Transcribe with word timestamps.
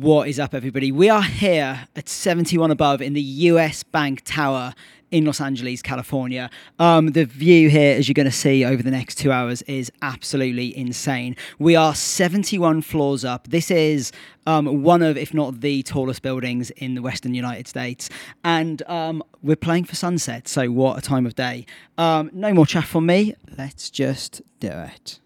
What 0.00 0.28
is 0.28 0.40
up, 0.40 0.54
everybody? 0.54 0.90
We 0.90 1.10
are 1.10 1.20
here 1.20 1.86
at 1.94 2.08
71 2.08 2.70
above 2.70 3.02
in 3.02 3.12
the 3.12 3.20
US 3.20 3.82
Bank 3.82 4.22
Tower 4.24 4.72
in 5.10 5.26
Los 5.26 5.42
Angeles, 5.42 5.82
California. 5.82 6.48
Um, 6.78 7.08
the 7.08 7.26
view 7.26 7.68
here, 7.68 7.98
as 7.98 8.08
you're 8.08 8.14
going 8.14 8.24
to 8.24 8.32
see 8.32 8.64
over 8.64 8.82
the 8.82 8.90
next 8.90 9.16
two 9.16 9.30
hours, 9.30 9.60
is 9.62 9.92
absolutely 10.00 10.74
insane. 10.74 11.36
We 11.58 11.76
are 11.76 11.94
71 11.94 12.80
floors 12.80 13.26
up. 13.26 13.48
This 13.48 13.70
is 13.70 14.10
um, 14.46 14.82
one 14.82 15.02
of, 15.02 15.18
if 15.18 15.34
not 15.34 15.60
the 15.60 15.82
tallest 15.82 16.22
buildings 16.22 16.70
in 16.70 16.94
the 16.94 17.02
Western 17.02 17.34
United 17.34 17.68
States. 17.68 18.08
And 18.42 18.82
um, 18.88 19.22
we're 19.42 19.54
playing 19.54 19.84
for 19.84 19.96
sunset, 19.96 20.48
so 20.48 20.70
what 20.70 20.96
a 20.96 21.02
time 21.02 21.26
of 21.26 21.34
day. 21.34 21.66
Um, 21.98 22.30
no 22.32 22.54
more 22.54 22.64
chaff 22.64 22.88
from 22.88 23.04
me. 23.04 23.34
Let's 23.58 23.90
just 23.90 24.40
do 24.60 24.70
it. 24.70 25.20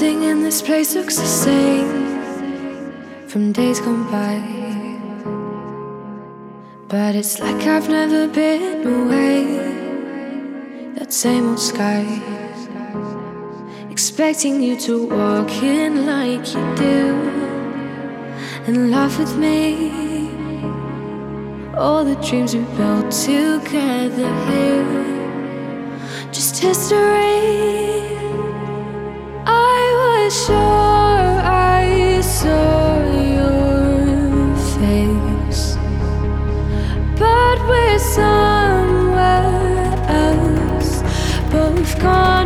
Nothing 0.00 0.22
in 0.22 0.42
this 0.42 0.62
place 0.62 0.94
looks 0.94 1.16
the 1.16 1.26
same 1.26 1.90
from 3.28 3.52
days 3.52 3.80
gone 3.80 4.10
by. 4.10 4.40
But 6.88 7.14
it's 7.14 7.38
like 7.38 7.66
I've 7.66 7.86
never 7.90 8.26
been 8.26 8.86
away. 8.86 9.44
That 10.94 11.12
same 11.12 11.50
old 11.50 11.60
sky. 11.60 12.06
Expecting 13.90 14.62
you 14.62 14.80
to 14.86 15.06
walk 15.06 15.52
in 15.62 16.06
like 16.06 16.48
you 16.54 16.64
do 16.76 17.04
and 18.66 18.90
laugh 18.90 19.18
with 19.18 19.36
me. 19.36 19.92
All 21.76 22.06
the 22.06 22.16
dreams 22.26 22.54
we 22.54 22.62
built 22.78 23.10
together 23.10 24.32
here, 24.48 26.32
just 26.32 26.56
history. 26.56 28.19
Somewhere 38.14 39.94
else, 40.08 41.02
both 41.52 41.98
gone 42.00 42.39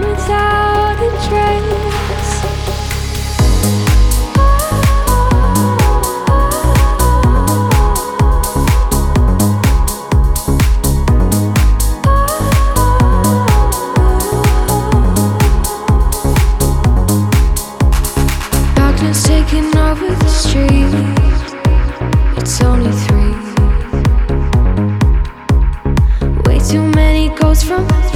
from 27.62 28.14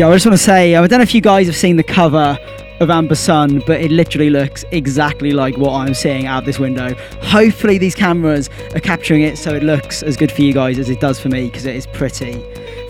Yeah, 0.00 0.08
I 0.08 0.14
just 0.14 0.24
want 0.24 0.38
to 0.38 0.42
say, 0.42 0.76
I 0.76 0.86
don't 0.86 0.98
know 1.00 1.02
if 1.02 1.14
you 1.14 1.20
guys 1.20 1.46
have 1.46 1.54
seen 1.54 1.76
the 1.76 1.82
cover 1.82 2.38
of 2.80 2.88
Amber 2.88 3.14
Sun, 3.14 3.62
but 3.66 3.82
it 3.82 3.90
literally 3.90 4.30
looks 4.30 4.64
exactly 4.70 5.32
like 5.32 5.58
what 5.58 5.74
I'm 5.74 5.92
seeing 5.92 6.24
out 6.24 6.46
this 6.46 6.58
window. 6.58 6.94
Hopefully, 7.20 7.76
these 7.76 7.94
cameras 7.94 8.48
are 8.74 8.80
capturing 8.80 9.20
it 9.20 9.36
so 9.36 9.54
it 9.54 9.62
looks 9.62 10.02
as 10.02 10.16
good 10.16 10.32
for 10.32 10.40
you 10.40 10.54
guys 10.54 10.78
as 10.78 10.88
it 10.88 11.00
does 11.00 11.20
for 11.20 11.28
me 11.28 11.48
because 11.48 11.66
it 11.66 11.76
is 11.76 11.86
pretty 11.86 12.42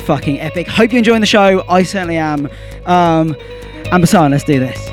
fucking 0.02 0.38
epic. 0.38 0.68
Hope 0.68 0.92
you're 0.92 0.98
enjoying 0.98 1.20
the 1.20 1.26
show. 1.26 1.64
I 1.68 1.82
certainly 1.82 2.16
am. 2.16 2.48
Um, 2.86 3.34
Amber 3.86 4.06
Sun, 4.06 4.30
let's 4.30 4.44
do 4.44 4.60
this. 4.60 4.89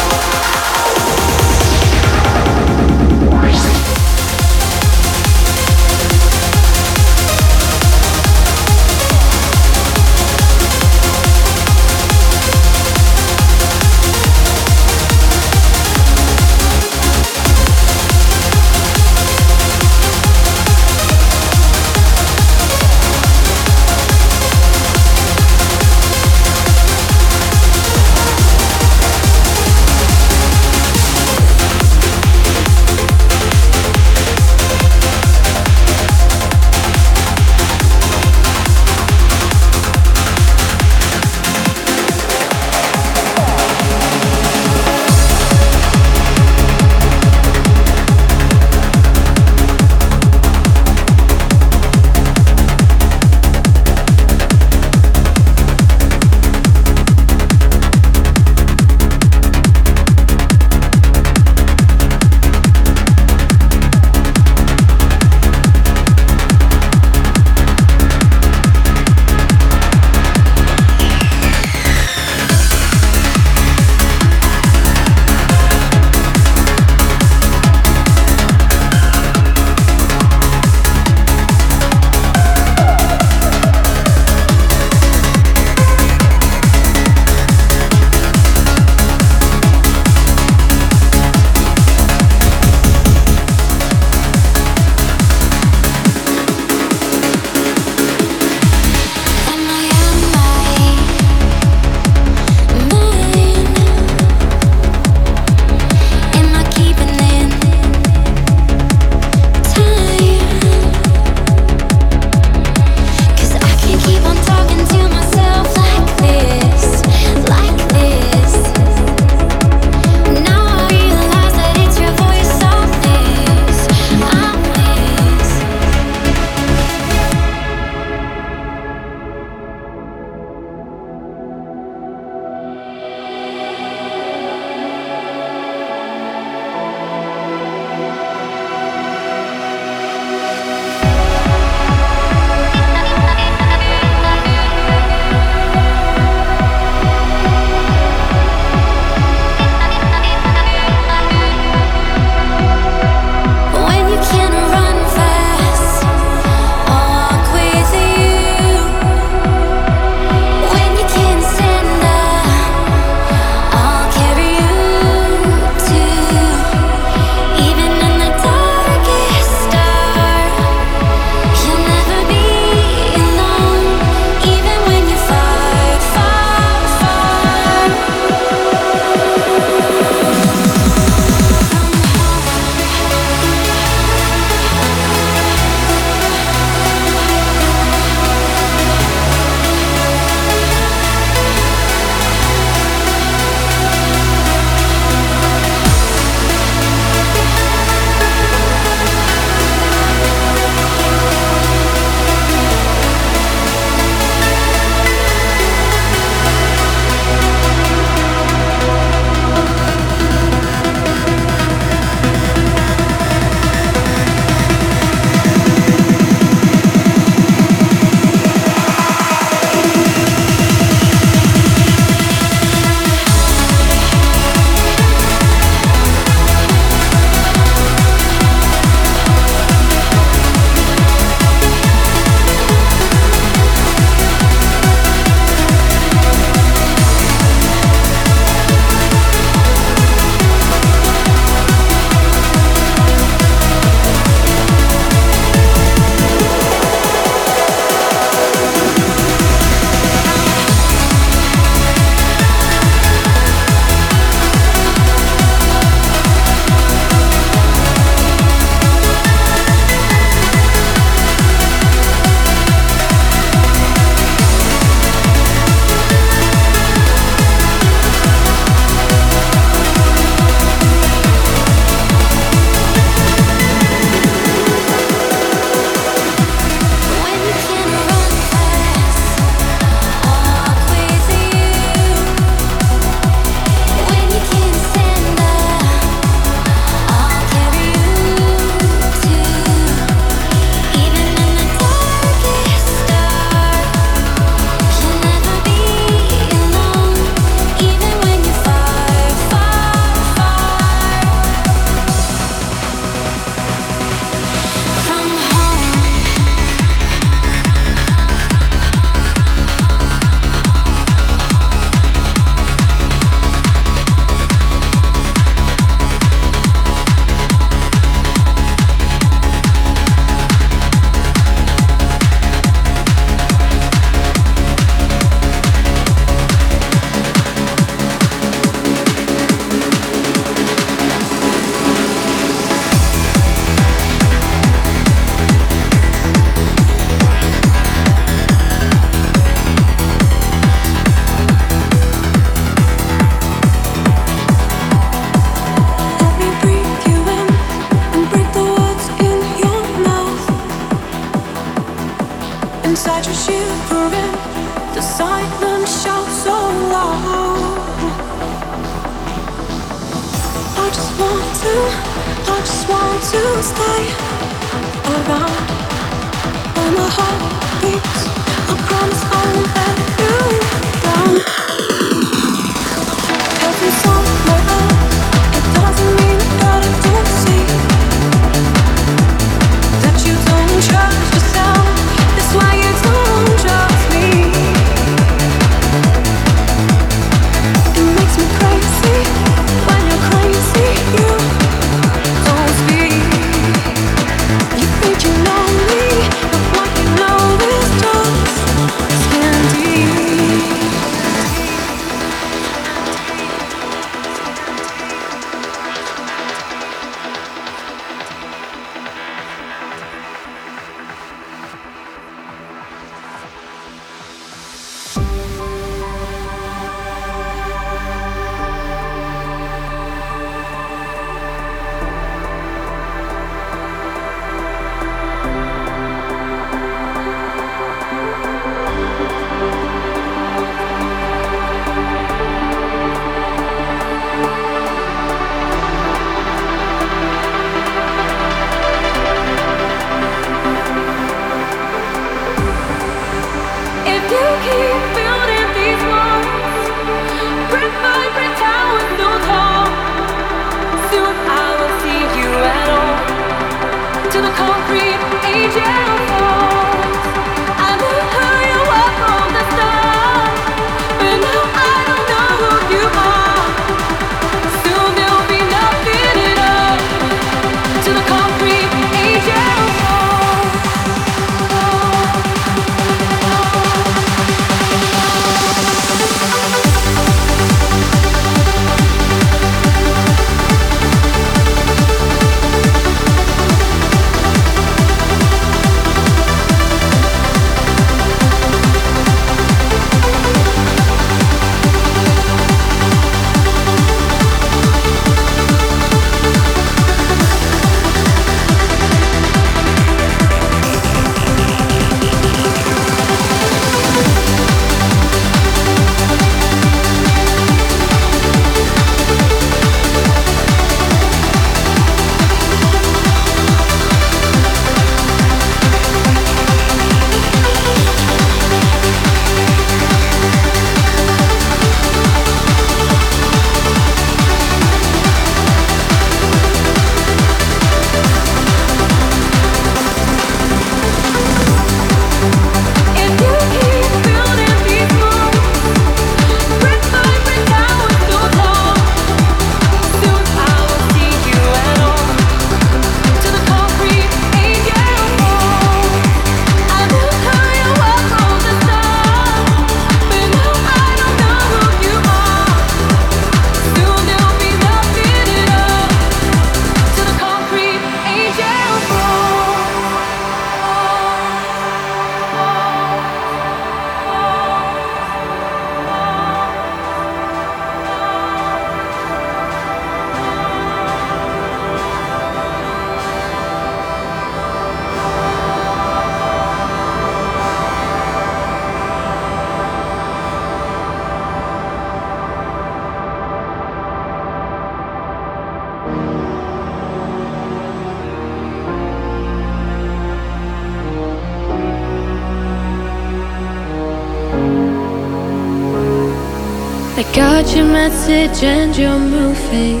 Message 598.08 598.62
and 598.62 598.96
you're 598.96 599.18
moving 599.18 600.00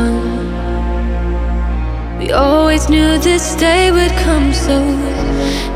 on. 0.00 0.14
We 2.18 2.30
always 2.30 2.88
knew 2.88 3.18
this 3.18 3.56
day 3.56 3.90
would 3.90 4.12
come, 4.26 4.52
so 4.52 4.76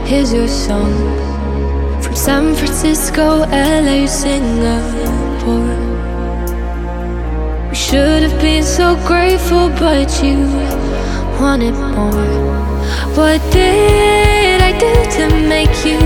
here's 0.05 0.33
your 0.33 0.47
song. 0.47 0.95
From 2.01 2.15
San 2.15 2.55
Francisco, 2.55 3.27
LA, 3.85 4.07
Singapore. 4.07 5.77
We 7.71 7.75
should 7.75 8.23
have 8.27 8.41
been 8.41 8.63
so 8.63 8.95
grateful, 9.05 9.69
but 9.71 10.09
you 10.23 10.39
wanted 11.41 11.75
more. 11.97 12.63
What 13.19 13.41
did 13.51 14.61
I 14.71 14.73
do 14.87 14.95
to 15.17 15.25
make 15.55 15.75
you 15.89 15.99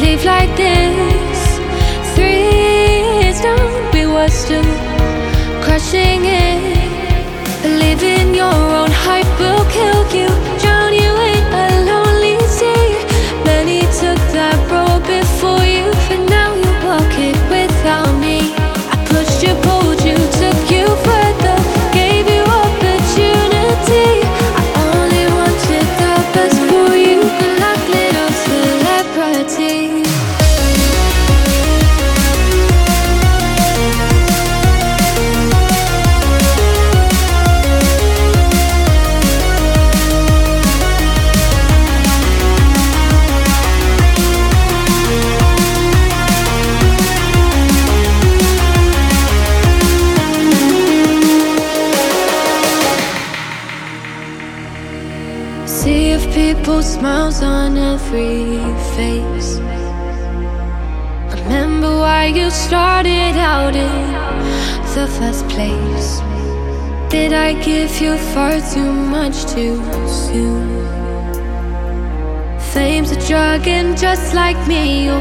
leave 0.00 0.24
like 0.24 0.56
this? 0.56 1.38
Three 2.14 2.63
still 4.32 4.64
crashing 5.62 6.24
in. 6.24 6.60
Believing 7.62 8.34
your 8.34 8.54
own 8.80 8.90
hype 8.90 9.38
will 9.38 9.64
kill 9.70 9.93
face. 58.96 59.58
Remember 61.34 61.98
why 61.98 62.26
you 62.26 62.50
started 62.50 63.36
out 63.36 63.74
in 63.74 64.12
the 64.94 65.06
first 65.18 65.48
place. 65.48 66.20
Did 67.10 67.32
I 67.32 67.52
give 67.62 68.00
you 68.00 68.16
far 68.16 68.60
too 68.72 68.92
much 68.92 69.44
too 69.46 69.82
soon? 70.08 70.84
Fame's 72.58 73.10
a 73.10 73.28
drug, 73.28 73.66
and 73.68 73.96
just 73.96 74.34
like 74.34 74.58
me, 74.66 75.06
you're 75.06 75.20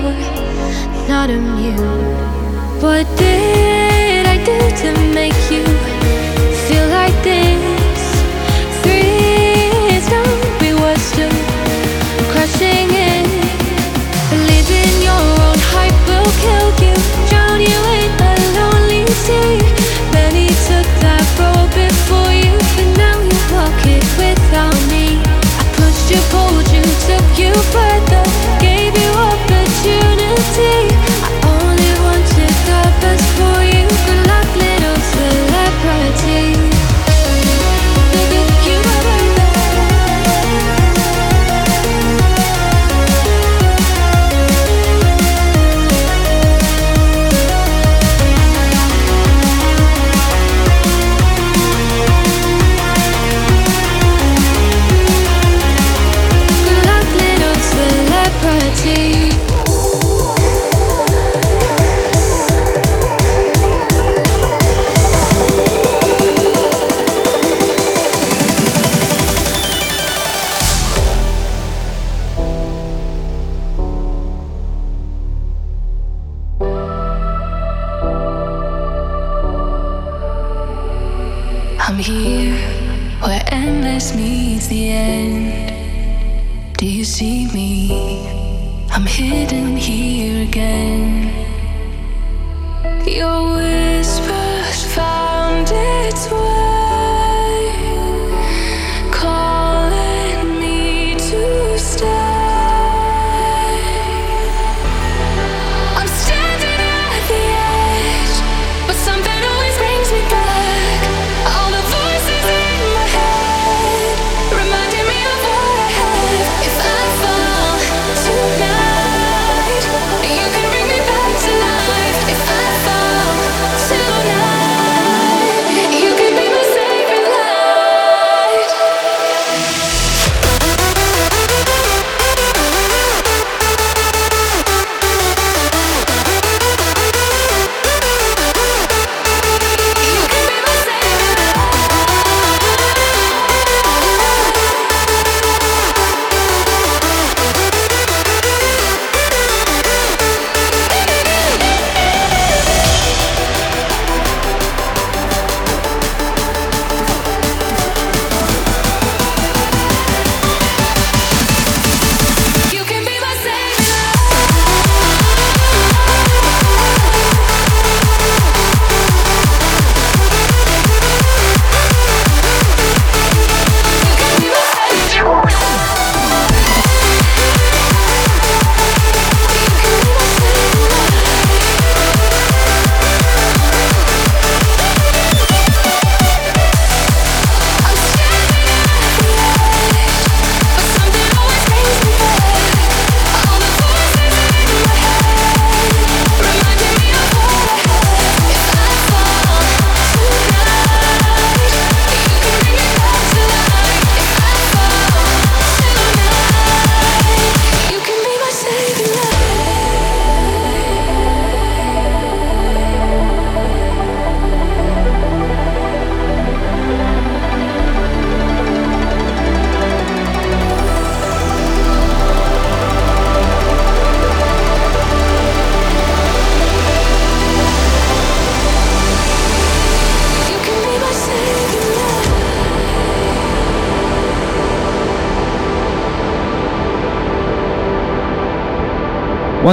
not 1.08 1.30
immune. 1.30 2.16
What 2.82 3.06
did 3.18 4.26
I 4.26 4.38
do 4.44 4.60
to 4.82 4.90
make 5.14 5.40
you 5.52 5.93
you 27.44 27.54
further, 27.74 28.24
gave 28.60 28.96
you 28.98 29.12
opportunity. 29.32 30.83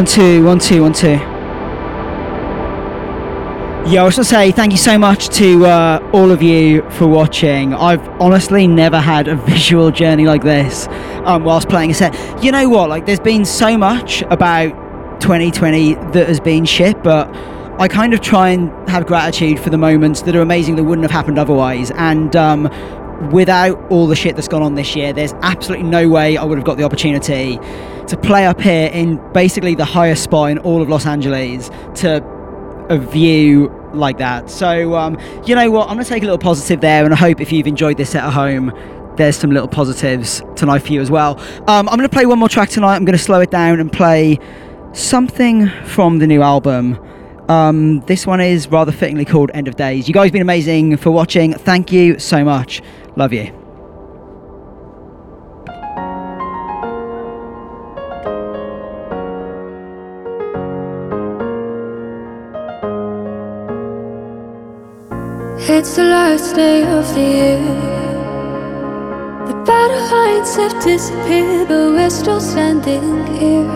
One, 0.01 0.07
two, 0.07 0.43
one, 0.43 0.59
two, 0.59 0.81
one, 0.81 0.95
two. 0.95 1.09
Yeah, 3.93 4.01
I 4.01 4.05
was 4.05 4.15
going 4.17 4.25
to 4.25 4.25
say 4.25 4.51
thank 4.51 4.73
you 4.73 4.79
so 4.79 4.97
much 4.97 5.29
to 5.37 5.67
uh, 5.67 6.11
all 6.15 6.31
of 6.31 6.43
you 6.43 6.89
for 6.93 7.07
watching. 7.07 7.75
I've 7.75 8.09
honestly 8.19 8.67
never 8.67 8.99
had 8.99 9.29
a 9.29 9.37
visual 9.47 9.91
journey 9.91 10.25
like 10.25 10.43
this 10.43 10.89
um, 11.27 11.45
whilst 11.45 11.69
playing 11.69 11.91
a 11.91 11.95
set. 11.95 12.15
You 12.43 12.51
know 12.51 12.67
what? 12.67 12.89
Like, 12.89 13.05
there's 13.05 13.21
been 13.21 13.45
so 13.45 13.77
much 13.77 14.23
about 14.31 14.71
2020 15.21 15.97
that 16.13 16.29
has 16.29 16.41
been 16.41 16.65
shit, 16.65 17.03
but 17.03 17.29
I 17.79 17.87
kind 17.87 18.15
of 18.15 18.23
try 18.23 18.49
and 18.49 18.71
have 18.89 19.05
gratitude 19.07 19.61
for 19.61 19.69
the 19.69 19.77
moments 19.77 20.23
that 20.23 20.35
are 20.35 20.41
amazing 20.41 20.77
that 20.77 20.85
wouldn't 20.85 21.05
have 21.05 21.11
happened 21.11 21.39
otherwise. 21.39 21.91
And 21.91 22.35
um, 22.37 22.71
without 23.33 23.79
all 23.91 24.07
the 24.07 24.17
shit 24.17 24.35
that's 24.35 24.49
gone 24.49 24.63
on 24.63 24.77
this 24.77 24.97
year, 24.97 25.13
there's 25.13 25.35
absolutely 25.43 25.87
no 25.87 26.09
way 26.09 26.39
I 26.39 26.45
would 26.45 26.57
have 26.57 26.65
got 26.65 26.79
the 26.79 26.85
opportunity 26.85 27.59
to 28.11 28.17
play 28.17 28.47
up 28.47 28.61
here 28.61 28.91
in 28.93 29.21
basically 29.33 29.75
the 29.75 29.85
highest 29.85 30.25
spot 30.25 30.51
in 30.51 30.59
all 30.59 30.83
of 30.83 30.89
Los 30.89 31.07
Angeles 31.07 31.71
to 31.97 32.23
a 32.91 32.99
view 32.99 33.69
like 33.95 34.19
that. 34.19 34.51
So, 34.51 34.95
um, 34.95 35.19
you 35.47 35.55
know 35.55 35.71
what? 35.71 35.89
I'm 35.89 35.95
going 35.95 36.05
to 36.05 36.11
take 36.11 36.23
a 36.23 36.27
little 36.27 36.39
positive 36.39 36.81
there, 36.81 37.05
and 37.05 37.15
I 37.15 37.17
hope 37.17 37.41
if 37.41 37.53
you've 37.53 37.67
enjoyed 37.67 37.97
this 37.97 38.15
at 38.15 38.33
home, 38.33 38.73
there's 39.17 39.37
some 39.37 39.51
little 39.51 39.69
positives 39.69 40.43
tonight 40.57 40.81
for 40.81 40.93
you 40.93 41.01
as 41.01 41.11
well. 41.11 41.39
Um, 41.69 41.89
I'm 41.89 41.97
going 41.97 42.01
to 42.01 42.09
play 42.09 42.27
one 42.27 42.39
more 42.39 42.49
track 42.49 42.69
tonight. 42.69 42.97
I'm 42.97 43.05
going 43.05 43.17
to 43.17 43.23
slow 43.23 43.41
it 43.41 43.51
down 43.51 43.81
and 43.81 43.93
play 43.93 44.39
something 44.93 45.69
from 45.85 46.19
the 46.19 46.27
new 46.27 46.43
album. 46.43 46.99
Um, 47.49 48.01
this 48.01 48.27
one 48.27 48.41
is 48.41 48.69
rather 48.69 48.93
fittingly 48.93 49.25
called 49.25 49.51
End 49.55 49.69
of 49.69 49.77
Days. 49.77 50.09
You 50.09 50.15
guys 50.15 50.27
have 50.27 50.33
been 50.33 50.43
amazing 50.43 50.97
for 50.97 51.11
watching. 51.11 51.53
Thank 51.53 51.93
you 51.93 52.19
so 52.19 52.45
much. 52.45 52.83
Love 53.17 53.33
you. 53.33 53.60
It's 65.81 65.97
the 65.97 66.05
last 66.05 66.57
day 66.57 66.83
of 66.83 67.09
the 67.15 67.23
year. 67.23 67.59
The 69.49 69.55
battle 69.65 70.05
lines 70.13 70.55
have 70.57 70.75
disappeared, 70.85 71.69
but 71.69 71.93
we're 71.97 72.11
still 72.11 72.39
standing 72.39 73.27
here. 73.39 73.67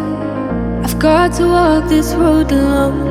I've 0.85 0.98
got 0.98 1.32
to 1.39 1.47
walk 1.48 1.89
this 1.89 2.12
road 2.12 2.52
alone. 2.52 3.09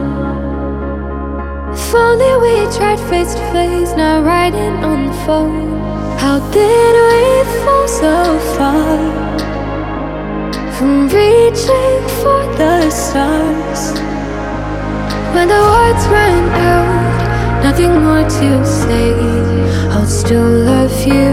If 1.74 1.96
only 1.96 2.34
we 2.44 2.54
tried 2.78 3.00
face 3.10 3.34
to 3.34 3.42
face, 3.52 3.94
not 3.98 4.26
writing 4.28 4.76
on 4.86 5.08
the 5.08 5.14
phone. 5.26 5.80
How 6.20 6.38
did 6.52 6.94
we 7.10 7.24
fall 7.66 7.88
so 7.88 8.38
far 8.56 9.00
from 10.78 11.10
reaching 11.10 12.02
for 12.22 12.42
the 12.62 12.92
stars? 12.92 13.84
When 15.34 15.48
the 15.48 15.64
words 15.74 16.06
ran 16.14 16.44
out, 16.70 16.93
nothing 17.64 17.94
more 18.04 18.24
to 18.40 18.66
say. 18.66 19.14
I'll 19.94 20.06
still 20.06 20.50
love 20.72 20.96
you 21.08 21.32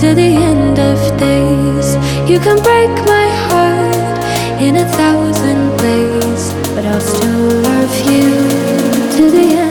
to 0.00 0.08
the 0.20 0.30
end 0.50 0.78
of 0.78 0.98
days. 1.18 1.88
You 2.28 2.38
can 2.40 2.58
break 2.68 2.92
my 3.14 3.26
heart 3.46 4.18
in 4.60 4.76
a 4.76 4.86
thousand 5.00 5.60
ways, 5.82 6.42
but 6.74 6.84
I'll 6.84 7.00
still 7.00 7.46
love 7.70 7.94
you 8.10 8.28
to 9.16 9.30
the 9.30 9.46
end 9.62 9.65